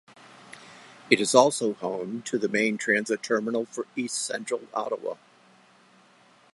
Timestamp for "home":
1.75-2.23